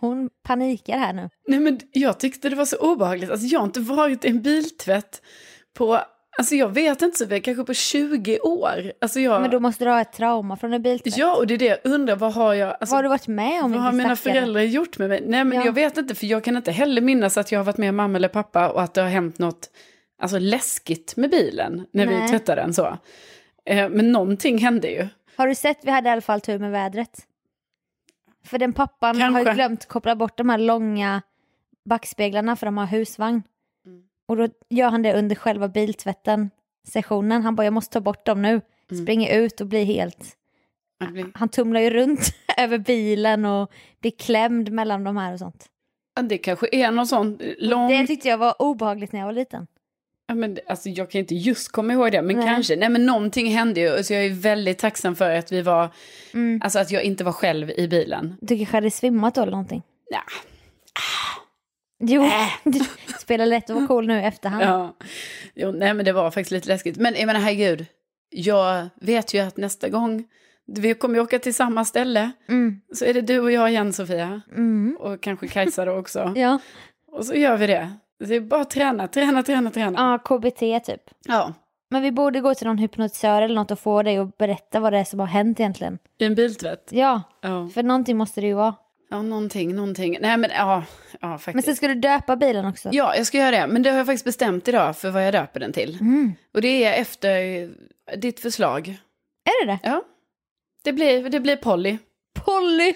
[0.00, 1.30] hon panikar här nu.
[1.46, 3.30] Nej men jag tyckte det var så obehagligt.
[3.30, 5.22] Alltså jag har inte varit i en biltvätt
[5.74, 6.00] på,
[6.38, 8.92] alltså jag vet inte väl, kanske på 20 år.
[9.00, 11.16] Alltså jag, Men då måste du ha ett trauma från en biltvätt.
[11.16, 13.26] ja och det är det jag undrar, vad har jag, alltså, Vad har du varit
[13.28, 13.72] med om?
[13.72, 14.34] vad har mina stackare?
[14.40, 15.22] föräldrar gjort med mig?
[15.26, 15.64] Nej men Ja.
[15.64, 18.16] jag vet inte, för jag kan inte heller minnas att jag har varit med mamma
[18.18, 19.70] eller pappa och att det har hänt något
[20.22, 22.28] alltså, läskigt med bilen när vi Nej.
[22.28, 22.98] tvättade den så.
[23.64, 25.08] Eh, men någonting hände ju.
[25.36, 27.20] Har du sett, vi hade i alla fall tur med vädret.
[28.44, 29.54] För den pappan har ju Kanske.
[29.54, 31.22] glömt koppla bort de här långa
[31.84, 33.42] backspeglarna för de har husvagn.
[34.28, 36.50] Och då gör han det under själva biltvätten
[36.88, 37.42] sessionen.
[37.42, 38.60] Han bara jag måste ta bort dem nu.
[38.90, 39.04] Mm.
[39.04, 40.36] Springer ut och blir helt,
[41.12, 42.20] blir- han tumlar ju runt
[42.58, 45.66] över bilen och blir klämd mellan de här och sånt.
[46.16, 47.88] Ja, Det kanske är någon sån lång...
[47.88, 49.66] Det tyckte jag var obehagligt när jag var liten.
[50.26, 52.46] Ja, men, alltså, jag kan inte just komma ihåg det, men Nej.
[52.46, 52.76] kanske.
[52.76, 54.02] Nej, men någonting hände ju.
[54.04, 55.88] Så jag är väldigt tacksam för att vi var,
[56.34, 56.60] Mm.
[56.64, 58.36] alltså att jag inte var själv i bilen.
[58.40, 59.82] Du kanske hade svimmat då eller någonting?
[60.10, 60.20] Ja.
[62.00, 62.28] Jo,
[62.64, 62.80] det
[63.18, 64.62] spelar lätt att vara cool nu i efterhand.
[64.64, 64.96] Ja.
[65.54, 66.96] Jo, nej, men det var faktiskt lite läskigt.
[66.96, 67.86] Men jag menar, herregud.
[68.30, 70.24] jag vet ju att nästa gång,
[70.66, 72.80] vi kommer ju åka till samma ställe, Mm.
[72.94, 74.40] så är det du och jag igen Sofia.
[74.56, 74.96] Mm.
[75.00, 76.32] Och kanske Kajsa då också.
[76.36, 76.58] Ja.
[77.12, 77.92] Och så gör vi det.
[78.24, 79.98] Det är bara att träna, träna, träna, träna.
[80.26, 81.02] ja, KBT typ.
[81.26, 81.52] Ja,
[81.90, 84.92] Men vi borde gå till någon hypnotisör eller något och få dig att berätta vad
[84.92, 85.98] det är som har hänt egentligen.
[86.18, 86.88] i en biltvätt.
[86.90, 87.68] Ja, Ja.
[87.74, 88.74] för någonting måste det ju vara.
[89.10, 90.18] Ja, någonting, någonting.
[90.20, 90.84] Nej men ja,
[91.20, 91.64] ja Men faktiskt.
[91.66, 92.88] sen ska du döpa bilen också.
[92.92, 93.66] Ja, jag ska göra det.
[93.66, 95.98] Men det har jag faktiskt bestämt idag för vad jag döper den till.
[96.00, 96.32] Mm.
[96.54, 97.68] Och det är efter
[98.16, 98.88] ditt förslag.
[99.44, 99.78] Är det det?
[99.82, 100.02] Ja,
[100.84, 101.98] det blir, det blir Polly.
[102.44, 102.94] Polly!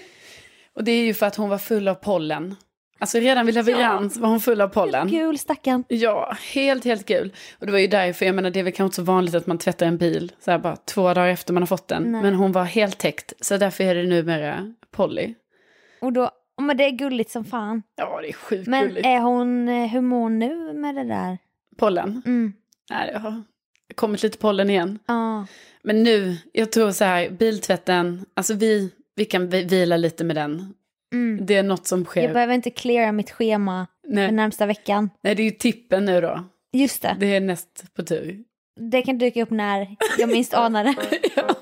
[0.75, 2.55] Och det är ju för att hon var full av pollen.
[2.99, 5.09] Alltså redan vid leverans var hon full av pollen.
[5.09, 5.83] Kul stackarn.
[5.87, 7.33] Ja, helt, helt kul.
[7.59, 9.47] Och det var ju därför, jag menar det är väl kanske inte så vanligt att
[9.47, 12.11] man tvättar en bil så här bara två dagar efter man har fått den.
[12.11, 12.21] Nej.
[12.21, 15.33] Men hon var helt täckt, så därför är det numera Polly.
[16.03, 17.83] Och då, men det är gulligt som fan.
[17.95, 19.05] Ja, det är sjukt Men gulligt.
[19.07, 21.37] är hon, eh, hur mår hon nu med det där?
[21.77, 22.21] Pollen?
[22.25, 22.53] Mm.
[22.89, 23.43] Nej, det har
[23.95, 24.99] kommit lite pollen igen.
[25.05, 25.45] Ja.
[25.83, 30.35] Men nu, jag tror så här, biltvätten, alltså vi, vi kan vi- vila lite med
[30.35, 30.73] den.
[31.13, 31.45] Mm.
[31.45, 32.21] Det är något som sker.
[32.23, 35.09] Jag behöver inte cleara mitt schema den Nej, närmsta veckan.
[35.21, 36.43] nej, det är ju tippen nu då.
[36.73, 38.43] Just det, Det är näst på tur.
[38.79, 40.95] det kan dyka upp när jag minst anar det.
[41.35, 41.55] ja.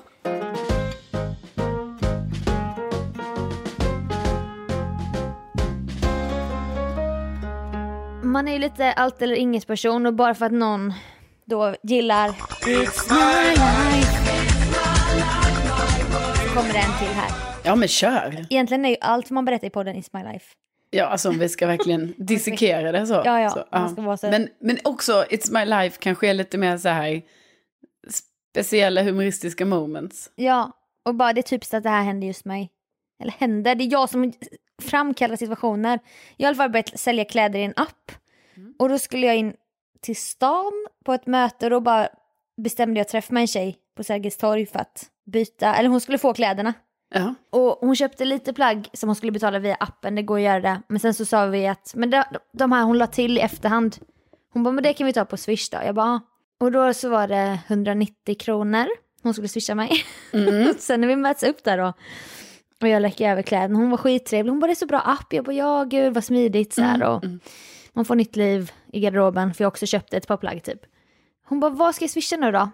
[8.32, 10.92] Man är ju lite allt eller inget person och bara för att någon
[11.44, 14.12] då gillar It's my life
[16.48, 17.30] så kommer det en till här.
[17.64, 18.46] ja, men kör.
[18.50, 20.46] Egentligen är ju allt man berättar i podden It's my life.
[20.90, 23.22] Ja, alltså om vi ska verkligen dissekera det så.
[23.24, 26.34] Ja, ja, så, man ska vara så- Men, men också, It's My Life kanske är
[26.34, 27.22] lite mer så här
[28.54, 30.30] speciella humoristiska moments.
[30.34, 30.72] Ja,
[31.04, 32.70] och bara det är typiskt att det här händer just mig.
[33.22, 34.32] Eller händer, det är jag som
[34.82, 35.98] framkallar situationer.
[36.36, 38.12] Jag har i alla fall börjat sälja kläder i en app.
[38.78, 39.54] Och då skulle jag in
[40.00, 42.08] till stan på ett möte och då bara
[42.56, 46.18] bestämde jag träff med en tjej på Sergels torg för att byta, eller hon skulle
[46.18, 46.74] få kläderna.
[47.14, 47.34] Ja.
[47.50, 50.60] Och hon köpte lite plagg som hon skulle betala via appen, det går att göra
[50.60, 50.82] det.
[50.88, 53.96] Men sen så sa vi att, men de, de här hon la till i efterhand.
[54.52, 55.78] Hon bara, men det kan vi ta på swish då.
[55.84, 56.20] Jag bara,
[56.60, 58.86] och då så var det 190 kronor
[59.22, 60.04] hon skulle swisha mig.
[60.32, 60.74] Mm.
[60.78, 61.92] sen när vi möts upp där då
[62.80, 64.50] och jag läcker över kläderna, hon var skittrevlig.
[64.50, 65.32] Hon bara, det är så bra app.
[65.32, 67.02] Jag bara, ja gud vad smidigt så här.
[67.02, 67.24] Och
[67.94, 70.80] man får nytt liv i garderoben för jag också köpte ett par plagg typ.
[71.44, 72.70] Hon bara, vad ska jag swisha nu då?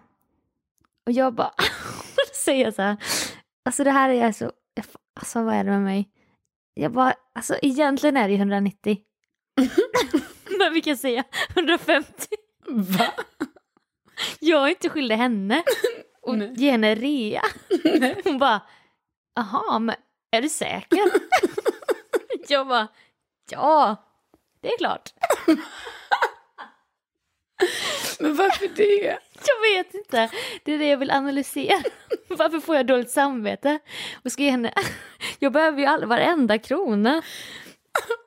[1.06, 1.52] Och jag bara,
[2.16, 2.96] då säger jag så här,
[3.64, 4.52] alltså det här är så,
[5.20, 6.08] alltså vad är det med mig?
[6.74, 8.98] Jag bara, alltså egentligen är det ju 190.
[10.58, 11.24] Men vi kan säga
[11.56, 12.12] 150.
[12.68, 13.12] Va?
[14.40, 15.62] Jag är inte skyldig henne
[16.22, 16.52] och Nej.
[16.56, 17.42] ge henne rea.
[18.24, 18.60] Hon bara,
[19.38, 19.96] aha, men
[20.30, 20.98] är du säker?
[22.48, 22.88] jag bara,
[23.50, 23.96] ja,
[24.60, 25.14] det är klart.
[28.20, 29.18] Men varför det?
[29.32, 30.30] Jag vet inte.
[30.64, 31.82] Det är det jag vill analysera.
[32.28, 33.78] Varför får jag dåligt samvete?
[34.24, 34.72] Och ska henne...
[35.38, 37.22] Jag behöver ju all, varenda krona.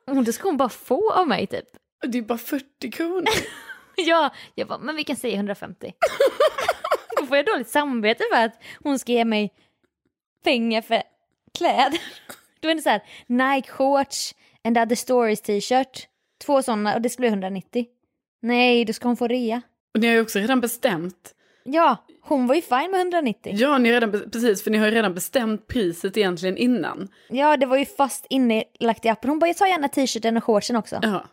[0.06, 1.68] Och det ska hon bara få av mig typ.
[2.02, 3.28] Det är bara 40 kronor.
[3.96, 5.92] Ja, jag bara, men vi kan säga 150.
[7.16, 9.52] Då får jag dåligt samvete för att hon ska ge mig
[10.44, 11.02] pengar för
[11.58, 12.00] kläder.
[12.60, 16.08] Då är det så här, Nike shorts, and other stories t-shirt.
[16.44, 17.86] Två sådana och det skulle bli 190.
[18.42, 19.62] Nej, då ska hon få rea.
[19.94, 21.34] Och ni har ju också redan bestämt.
[21.64, 23.52] Ja, hon var ju fine med 190.
[23.56, 27.08] Ja, ni har redan, precis, för ni har ju redan bestämt priset egentligen innan.
[27.28, 29.30] Ja, det var ju fast inlagt i appen.
[29.30, 30.98] Hon bara, jag tar gärna t-shirten och shortsen också.
[31.02, 31.24] Ja.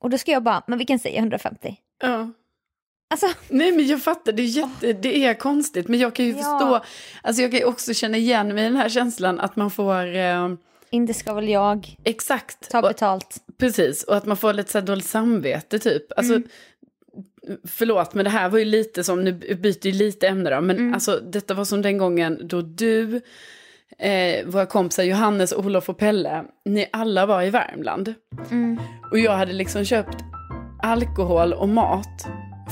[0.00, 1.76] Och då ska jag bara, men vi kan säga 150.
[2.02, 2.30] Ja.
[3.10, 5.88] Alltså, Nej men jag fattar, det är, jätte, det är konstigt.
[5.88, 6.36] Men jag kan ju Ja.
[6.36, 6.80] förstå,
[7.22, 10.16] alltså jag kan ju också känna igen mig i den här känslan att man får,
[10.16, 10.48] eh,
[10.90, 13.36] inte ska väl jag exakt, ta betalt.
[13.58, 16.02] Precis, och att man får lite så här dåligt samvete typ.
[16.16, 16.48] Alltså, Mm.
[17.64, 20.76] Förlåt, men det här var ju lite som, nu byter ju lite ämne då, men
[20.76, 20.94] Mm.
[20.94, 23.20] alltså detta var som den gången då du,
[23.98, 28.14] eh, våra kompisar Johannes, Olof och Pelle, ni alla var i Värmland.
[28.50, 28.78] Mm.
[29.12, 30.16] Och jag hade liksom köpt
[30.82, 32.26] alkohol och mat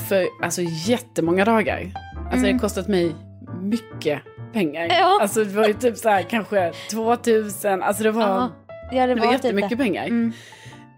[0.09, 1.91] för alltså jättemånga dagar.
[2.31, 3.15] Alltså det har kostat mig
[3.61, 4.21] mycket
[4.53, 4.85] pengar.
[4.85, 4.97] Mm.
[4.97, 5.19] Ja.
[5.21, 8.51] Alltså det var ju typ så här kanske 2000, alltså det var, Ja,
[8.91, 9.77] ja det det var, var typ jättemycket det.
[9.77, 10.05] pengar.
[10.07, 10.33] Mm.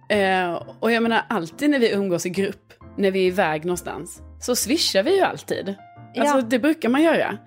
[0.10, 4.22] Eh, och jag menar alltid när vi umgås i grupp, när vi är iväg någonstans,
[4.41, 5.76] så swishar vi ju alltid.
[6.17, 6.41] Alltså Ja.
[6.41, 7.38] det brukar man göra.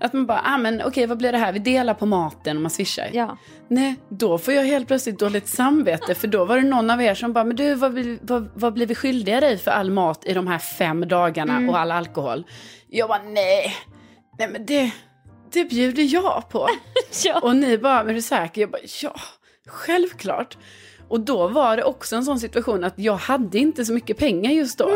[0.00, 1.52] Att man bara, ah, men okej vad blir det här?
[1.52, 3.10] Vi delar på maten och man swishar.
[3.12, 3.36] Ja.
[3.68, 7.14] Nej, då får jag helt plötsligt dåligt samvete för då var det någon av er
[7.14, 10.24] som bara, men du vad, blir- vad, vad blir vi skyldiga dig för all mat
[10.26, 12.44] i de här fem dagarna och all alkohol?
[12.88, 13.74] Jag bara, nej,
[14.38, 14.90] nej men det,
[15.52, 16.68] det bjuder jag på.
[17.24, 17.40] ja.
[17.40, 18.60] och ni bara, men är du säker?
[18.60, 19.14] Jag bara, ja,
[19.68, 20.56] självklart.
[21.10, 24.50] Och då var det också en sån situation att jag hade inte så mycket pengar
[24.50, 24.90] just då.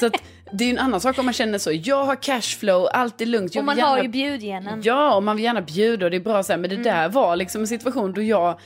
[0.00, 0.12] Så att
[0.52, 3.54] det är en annan sak om man känner så, jag har cashflow, allt är lugnt.
[3.54, 4.80] jag Och man vill har gärna- ju bjudgenen.
[4.84, 7.08] Ja, och man vill gärna bjuda och det är bra så här, men det där
[7.08, 8.58] var liksom en situation då jag,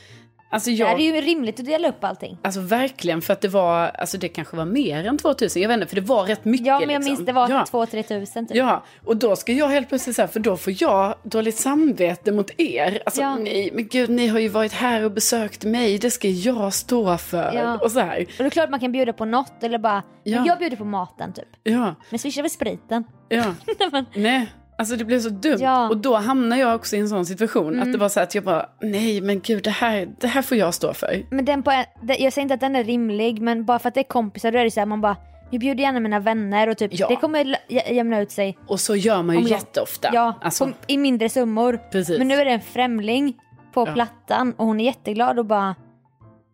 [0.52, 2.38] alltså Det jag, är ju rimligt att dela upp allting.
[2.42, 5.74] alltså verkligen för att det var, alltså det kanske var mer än 2000, jag vet
[5.74, 7.14] inte, för det var rätt mycket Ja men jag liksom.
[7.14, 7.64] minns det var ja.
[7.72, 8.56] 2-3 tusen typ.
[8.56, 12.50] Ja, och då ska jag helt plötsligt säga, för då får jag dåligt samvete mot
[12.60, 13.02] er.
[13.06, 13.34] Alltså Ja.
[13.36, 17.18] nej, men gud, ni har ju varit här och besökt mig, det ska jag stå
[17.18, 17.52] för.
[17.54, 17.78] Ja.
[17.78, 18.20] Och så här.
[18.20, 20.36] Och det är klart man kan bjuda på något eller bara, Ja.
[20.38, 21.48] men jag bjuder på maten typ.
[21.62, 23.04] Ja, Men swishar väl spriten.
[23.28, 23.44] ja.
[23.92, 24.46] Men- nej.
[24.82, 25.58] Alltså det blev så dumt.
[25.60, 25.78] Ja.
[25.78, 25.90] Mm.
[25.90, 27.80] Och då hamnade jag också i en sån situation.
[27.82, 30.56] Att det var så att jag bara, nej men gud det här, det här får
[30.56, 31.26] jag stå för.
[31.30, 31.70] Men den på,
[32.02, 34.52] den- jag säger inte att den är rimlig men bara för att det är kompisar
[34.52, 35.16] då är det så här man bara,
[35.50, 37.08] jag bjuder gärna mina vänner och typ Ja.
[37.08, 38.58] det kommer jämna ut sig.
[38.66, 40.10] Och så gör man ju Om jag- jätteofta.
[40.12, 41.80] Ja, Alltså, på, i mindre summor.
[41.90, 42.18] Precis.
[42.18, 43.34] Men nu är det en främling
[43.74, 43.92] på Ja.
[43.92, 45.74] plattan och hon är jätteglad och bara,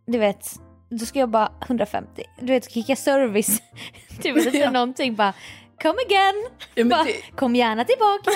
[0.07, 0.47] du vet,
[0.91, 2.23] då ska jag bara 150.
[2.41, 3.63] Du vet, kicka service.
[4.23, 4.71] vet inte Ja.
[4.71, 5.35] någonting bara,
[5.83, 6.47] come again.
[6.75, 8.31] Ja, bara, det- Kom gärna tillbaka.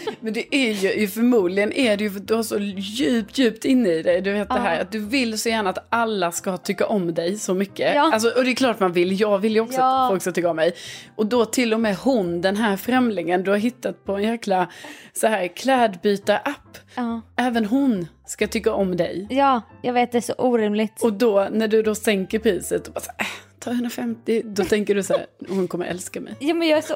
[0.20, 3.64] Men det är ju, förmodligen är det ju för att du har så djupt, djupt
[3.64, 4.20] inne i dig.
[4.20, 4.62] Du vet det Ja.
[4.62, 7.94] här att du vill så gärna att alla ska tycka om dig så mycket.
[7.94, 8.10] Ja.
[8.12, 10.04] Alltså, och det är klart man vill, jag vill ju också Ja.
[10.04, 10.72] att folk ska tycka om mig.
[11.16, 14.68] Och då till och med hon, den här främlingen du har hittat på en jäkla
[15.12, 16.78] så här klädbyta-app.
[16.94, 17.20] ja.
[17.36, 19.26] Även hon ska tycka om dig.
[19.30, 21.02] ja, jag vet det är så orimligt.
[21.02, 23.28] Och då när du då sänker priset och bara så här,
[23.68, 26.36] äh, ta 150, då tänker du så här, hon kommer älska mig.
[26.38, 26.94] Ja men jag är så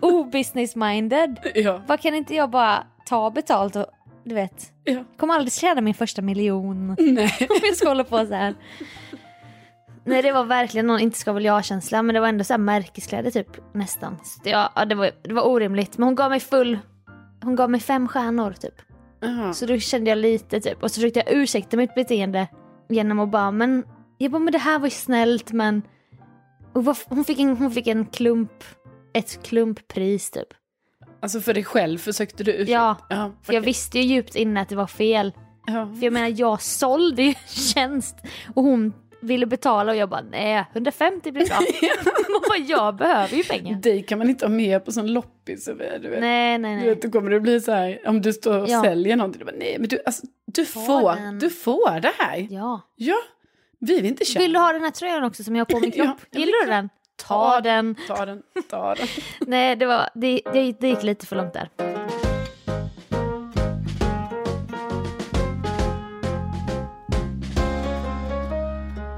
[0.00, 1.36] o-business-minded.
[1.54, 3.86] Ja, Vad kan inte jag bara ta betalt och
[4.24, 5.04] du vet, ja.
[5.16, 6.96] kommer aldrig tjäna min första miljon.
[6.98, 7.36] Nej.
[7.50, 8.54] Om jag ska hålla på så här.
[10.04, 12.58] Nej det var verkligen någon inte ska väl jag-känsla men det var ändå så här
[12.58, 14.16] märkeskläder typ nästan.
[14.24, 16.78] Så det, ja, det, var, det var orimligt men hon gav mig full,
[17.42, 18.74] hon gav mig fem stjärnor typ.
[19.20, 19.54] Jaha.
[19.54, 22.48] Så då kände jag lite typ och så försökte jag ursäkta mitt beteende
[22.88, 23.84] genom att bara men,
[24.24, 25.82] jag bara men det här var ju snällt men
[26.72, 28.64] vad, hon, fick en, hon fick en klump,
[29.14, 30.48] ett klumppris typ.
[31.22, 32.72] Alltså för dig själv försökte du ursäkta?
[32.72, 35.32] Ja, ja för jag visste ju djupt inne att det var fel.
[35.66, 35.92] ja.
[35.98, 38.16] För jag menar jag sålde ju tjänst
[38.54, 41.58] och hon ville betala och jag bara nej 150 blir bra.
[42.48, 43.74] Bara, jag behöver ju pengar.
[43.74, 45.64] Dig kan man inte ha med på sån loppis.
[45.64, 46.02] Du vet.
[46.02, 46.88] Nej nej Du nej.
[46.88, 48.82] vet, då kommer det bli så här, om du står och Ja.
[48.82, 51.38] säljer någonting, du bara, nej men du, alltså, du, får, den.
[51.38, 52.46] du får det här.
[52.50, 53.16] Ja, Ja.
[53.80, 54.42] Vi vill inte köpa.
[54.42, 56.20] Vill du ha den här tröjan också som jag har på min Ja, kropp?
[56.32, 56.88] är Gillar du den?
[57.26, 57.94] Ta den.
[58.08, 59.06] Ta den, ta den.
[59.40, 61.68] Nej det var, det, det, det gick lite för långt där.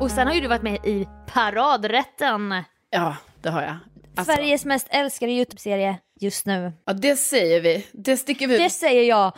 [0.01, 2.55] Och sen har ju du varit med i Paradrätten.
[2.91, 3.77] Ja, det har jag.
[4.17, 6.73] Alltså, Sveriges mest älskade YouTube-serie just nu.
[6.85, 7.87] Ja, det säger vi.
[7.93, 8.61] Det sticker vi ut.
[8.61, 9.33] Det säger jag.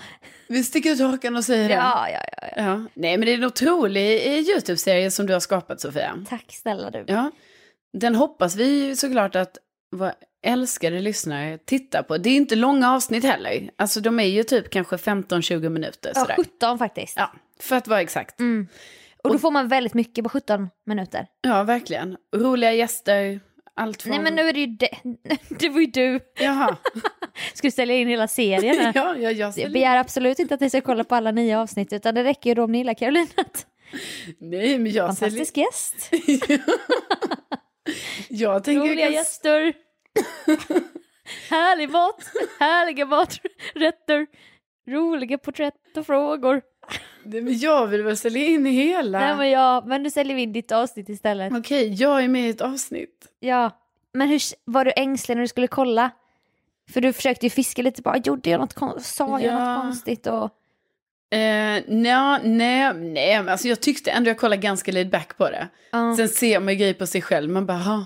[0.49, 1.75] Vi sticker ut hakan och säger det.
[1.75, 2.63] Ja, ja, ja, ja.
[2.63, 2.85] Ja.
[2.95, 6.25] Nej, men det är en otrolig eh, YouTube-serie som du har skapat, Sofia.
[6.29, 7.05] Tack snälla du.
[7.07, 7.31] Ja.
[7.93, 9.59] Den hoppas vi såklart att
[9.97, 10.15] våra
[10.47, 12.19] älskade lyssnare tittar på.
[12.19, 13.71] Det är inte långa avsnitt heller.
[13.77, 16.37] Alltså de är ju typ kanske 15-20 minuter Ja, sådär.
[16.37, 17.15] 17 faktiskt.
[17.17, 18.41] Ja, för att vara exakt.
[18.41, 18.69] Mm.
[19.25, 21.27] Och då får man väldigt mycket på 17 minuter.
[21.41, 22.17] Ja, verkligen.
[22.37, 23.41] Roliga gäster,
[23.77, 24.11] allt från...
[24.11, 24.99] Nej men nu är det ju det.
[25.59, 26.21] Det var ju du.
[26.41, 26.77] Jaha.
[27.55, 30.71] Ska du ställa in hela serien ja, ja, jag Jag begär absolut inte att ni
[30.71, 33.27] ska kolla på alla nio avsnitt utan det räcker ju då om ni gillar Carolina.
[34.39, 35.07] Nej, men jag.
[35.07, 36.11] Fantastisk gäst.
[38.29, 38.81] Jag tänker...
[38.89, 39.75] Roliga gäster.
[41.51, 42.31] Härlig mat.
[42.59, 44.27] Härliga maträtter.
[44.91, 46.63] Roliga porträtt och frågor.
[47.25, 49.19] Nej, men jag vill väl sälja in hela...
[49.21, 51.53] Nej men ja, men nu säljer vi in ditt avsnitt istället.
[51.53, 53.27] Okej, jag är med i ett avsnitt.
[53.41, 53.71] Ja,
[54.13, 56.11] men hur, var du ängslig när du skulle kolla?
[56.91, 59.75] För du försökte ju fiska lite bara, gjorde jag något kon- sa jag Ja.
[59.75, 60.45] något konstigt och...
[61.37, 65.69] Eh, nej, nej, nej, alltså jag tyckte ändå jag kollade ganska laid back på det.
[65.93, 66.17] Ja.
[66.17, 68.05] Sen ser man ju grejer på sig själv, man bara, "Ha,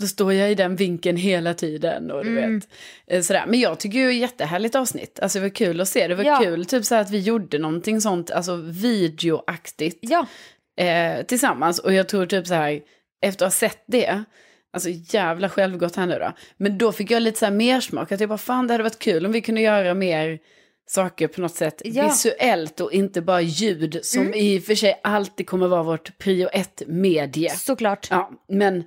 [0.00, 2.54] då står jag i den vinkeln hela tiden och du Mm.
[2.58, 2.68] vet.
[3.06, 3.44] Eh, sådär.
[3.46, 6.38] Men jag tycker ju jättehärligt avsnitt, alltså det var kul att se, det var Ja.
[6.42, 10.26] kul typ så att vi gjorde någonting sånt, alltså videoaktigt Ja,
[10.84, 11.78] eh, tillsammans.
[11.78, 12.80] Och jag tror typ så här,
[13.24, 14.24] efter att ha sett det,
[14.72, 16.32] alltså jävla självgott här nu då.
[16.56, 18.84] Men då fick jag lite så här mer smak, att jag bara fan det hade
[18.84, 20.38] varit kul om vi kunde göra mer
[20.86, 22.04] saker på något sätt Ja.
[22.08, 26.48] visuellt och inte bara ljud som i och för sig alltid kommer vara vårt prio
[26.52, 27.50] ett medie.
[27.50, 28.06] såklart.
[28.10, 28.84] Ja, men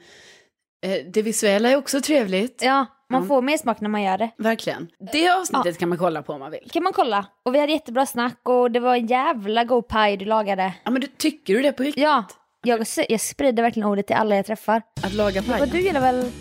[1.13, 2.61] det visuella är också trevligt.
[2.65, 4.29] Ja, man får mer smak när man gör det.
[4.37, 4.87] Verkligen.
[5.13, 6.69] Det avsnittet kan man kolla på om man vill.
[6.73, 7.25] kan man kolla.
[7.45, 10.73] Och vi hade jättebra snack och det var en jävla god paj du lagade.
[10.83, 12.03] Ja, men du, tycker du det på riktigt?
[12.03, 12.23] Ja,
[12.63, 14.81] jag, jag sprider verkligen ordet till alla jag träffar.
[15.03, 15.69] Att laga paj?
[15.71, 16.31] Du gillar väl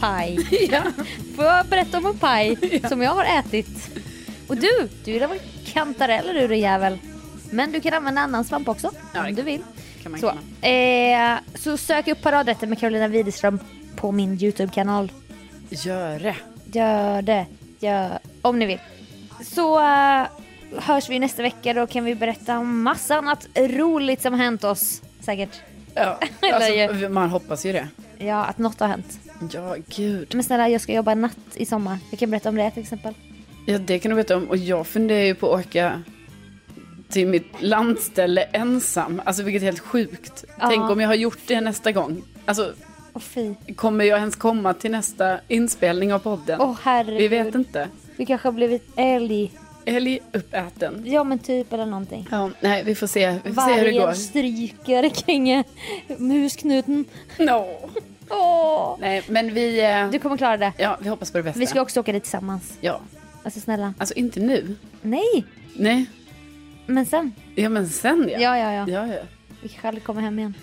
[0.00, 0.38] paj?
[0.70, 0.82] Ja.
[1.36, 3.98] Får jag berätta om en paj som jag har ätit?
[4.48, 6.98] Och du, du gillar väl kantareller du din jävel?
[7.50, 9.62] Men du kan använda annan svamp också, Ja, om du vill.
[10.02, 10.70] kan man, Så, kan man.
[10.70, 13.58] eh, så sök upp paradrätten med Carolina Widerström
[14.02, 15.12] på min YouTube-kanal.
[15.68, 16.36] Gör det.
[16.72, 17.46] Gör det.
[17.80, 18.80] Gör, om ni vill.
[19.44, 20.26] Så eh,
[20.76, 21.72] hörs vi nästa vecka.
[21.72, 25.02] Då kan vi berätta om massa annat roligt som har hänt oss.
[25.20, 25.60] Säkert.
[25.94, 26.18] Ja,
[26.52, 27.88] alltså, man hoppas ju det.
[28.18, 29.18] Ja, att något har hänt.
[29.52, 30.34] Ja, gud.
[30.34, 31.98] Men snälla, jag ska jobba natt i sommar.
[32.10, 33.14] Jag kan berätta om det till exempel.
[33.66, 34.48] Ja, det kan du veta om.
[34.48, 36.02] Och jag funderar ju på att åka
[37.08, 39.22] till mitt landställe ensam.
[39.24, 40.44] Alltså vilket är helt sjukt.
[40.60, 40.68] Ja.
[40.68, 42.22] Tänk om jag har gjort det nästa gång.
[42.44, 42.74] Alltså,
[43.14, 43.54] Åh fy.
[43.76, 46.60] kommer jag ens komma till nästa inspelning av podden?
[46.60, 47.18] Åh herregud.
[47.20, 47.88] Vi vet inte.
[48.16, 49.52] Vi kanske har blivit älg.
[49.84, 51.02] Älguppäten.
[51.06, 52.28] Ja men typ eller någonting.
[52.30, 54.00] Ja, nej, vi får se, vi får se hur det går.
[54.00, 55.64] Vargen stryker kring eh,
[56.18, 57.04] musknuten.
[57.38, 57.66] No.
[58.30, 58.96] Åh.
[59.00, 59.80] Nej, men vi...
[59.84, 60.72] eh, Du kommer klara det.
[60.78, 61.60] Ja, vi hoppas på det bästa.
[61.60, 62.78] Vi ska också åka dit tillsammans.
[62.80, 63.00] Ja,
[63.42, 63.94] Alltså snälla.
[63.98, 64.76] alltså inte nu.
[65.02, 65.44] Nej,
[65.76, 66.06] Nej,
[66.86, 67.32] men sen.
[67.54, 68.38] ja men sen ja.
[68.38, 68.84] Ja, ja, ja.
[68.88, 69.20] Ja, ja.
[69.62, 70.54] Vi kanske aldrig kommer hem igen.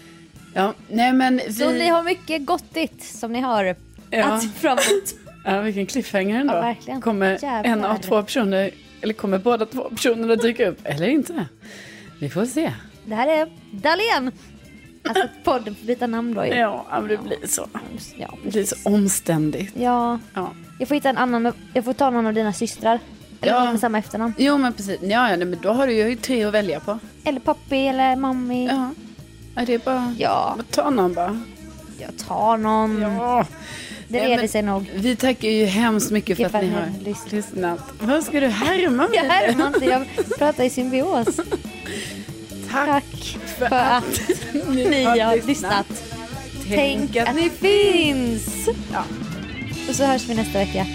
[0.59, 1.53] Ja, nej men vi...
[1.53, 3.75] Så ni har mycket gottigt som ni har
[4.09, 4.25] ja.
[4.25, 5.15] att se fram emot.
[5.45, 6.53] ja, vilken cliffhanger ändå.
[6.53, 7.01] Ja, verkligen.
[7.01, 7.63] Kommer Jävlar.
[7.63, 11.45] en av två personer, eller kommer båda två personerna dyka upp, eller inte?
[12.19, 12.73] Vi får se.
[13.05, 14.31] Det här är Dahlén.
[15.07, 16.53] Alltså podden får byta namn då ju.
[16.53, 17.67] Ja, men det blir så.
[18.17, 19.73] Ja, Det blir så omständigt.
[19.77, 20.19] ja.
[20.33, 20.51] Ja.
[20.79, 22.99] Jag får hitta en annan, jag får ta någon av dina systrar.
[23.41, 23.71] Eller Ja.
[23.71, 24.33] med samma efternamn.
[24.37, 24.99] Jo, men precis.
[25.01, 26.99] Ja, ja men då har du ju tre att välja på.
[27.23, 28.67] Eller pappi eller mammi.
[28.67, 28.89] Ja,
[29.55, 30.15] ja det är bara...
[30.17, 31.41] Ja, Ta någon bara.
[31.99, 33.01] jag tar någon.
[33.01, 33.45] Ja.
[34.07, 34.91] Det reder sig nog.
[34.95, 37.31] Vi tackar ju hemskt mycket för att ni har lyssnat.
[37.31, 37.79] lyssnat.
[37.99, 39.29] Vad ska du härma Jag mig?
[39.29, 40.05] härmar inte, jag
[40.37, 41.39] pratar i symbios.
[42.71, 44.21] Tack för att
[44.67, 45.85] ni har lyssnat.
[46.67, 48.67] Tänk att ni finns!
[48.93, 49.03] Ja.
[49.89, 50.85] Och så hörs vi nästa vecka.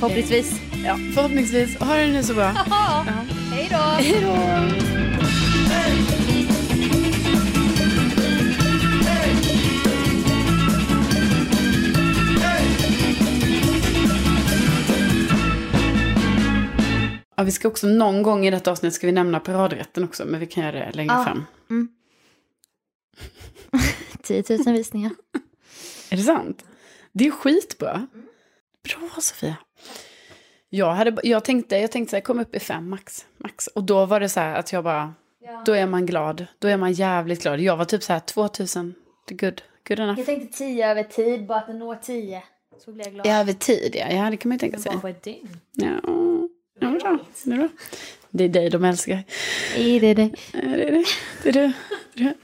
[0.00, 0.52] Förhoppningsvis.
[0.84, 1.78] Ja, förhoppningsvis.
[1.78, 2.52] Ha det nu så bra.
[2.70, 3.04] Ja.
[3.52, 3.76] Hej då!
[3.76, 5.03] Hej då!
[17.34, 20.40] Ja, vi ska också någon gång i detta avsnitt ska vi nämna paradrätten också, men
[20.40, 21.24] vi kan göra det längre Ja.
[21.24, 21.44] fram.
[24.22, 25.10] 10 000 visningar.
[26.10, 26.64] Är det sant?
[27.12, 28.06] Det är skitbra.
[28.84, 29.56] Bra Sofia.
[30.68, 33.66] Jag, hade, jag tänkte, jag tänkte så här, kom upp i fem max, max.
[33.66, 35.14] Och då var det så här att jag bara,
[35.66, 36.46] då är man glad.
[36.58, 37.60] Då är man jävligt glad.
[37.60, 38.94] Jag var typ så här 2000,
[39.28, 40.18] det är good, good enough.
[40.18, 42.42] Jag tänkte 10 över tid, bara att den når 10.
[42.84, 43.26] Så blir jag glad.
[43.26, 44.06] Ja, över tid ja.
[44.10, 44.92] ja, det kan man ju tänka sig.
[44.92, 45.48] Bara på ett dygn.
[45.72, 46.00] Ja,
[46.80, 47.18] ja bra.
[47.44, 47.68] Det är bra.
[48.30, 49.22] Det är dig de älskar.
[49.76, 50.30] Nej, det är det.
[50.52, 51.04] Är det.
[51.42, 51.72] Det är du.
[52.14, 52.34] Det är du.